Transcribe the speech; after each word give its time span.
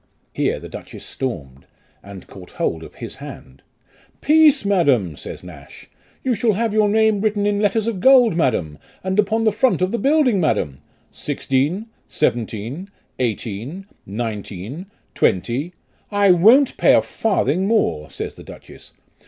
Here 0.33 0.59
the 0.59 0.67
duchess 0.67 1.05
stormed, 1.05 1.67
and 2.01 2.25
caught 2.25 2.53
hold 2.53 2.81
of 2.81 2.95
his 2.95 3.17
hand." 3.17 3.61
Peace, 4.21 4.65
madam," 4.65 5.15
says 5.15 5.43
Nash, 5.43 5.91
"you 6.23 6.33
shall 6.33 6.53
have 6.53 6.73
your 6.73 6.89
name 6.89 7.21
written 7.21 7.45
in 7.45 7.59
letters 7.61 7.85
of 7.85 7.99
gold, 7.99 8.35
madam, 8.35 8.79
and 9.03 9.19
upon 9.19 9.43
the 9.43 9.51
front 9.51 9.79
of 9.79 9.91
the 9.91 9.99
building, 9.99 10.41
madam. 10.41 10.79
Sixteen, 11.11 11.85
seventeen, 12.07 12.89
eighteen, 13.19 13.85
nineteen, 14.07 14.87
twenty." 15.13 15.71
"1 16.09 16.41
won't 16.41 16.77
pay 16.77 16.95
a 16.95 17.03
farthing 17.03 17.67
more," 17.67 18.09
says 18.09 18.33
the 18.33 18.43
duchess. 18.43 18.93